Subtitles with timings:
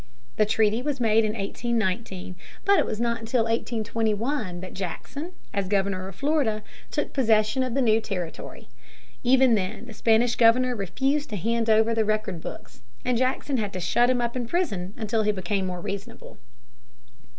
[0.37, 2.33] The treaty was made in 1819,
[2.65, 7.75] but it was not until 1821 that Jackson, as governor of Florida, took possession of
[7.75, 8.67] the new territory.
[9.21, 13.73] Even then the Spanish governor refused to hand over the record books, and Jackson had
[13.73, 16.39] to shut him up in prison until he became more reasonable.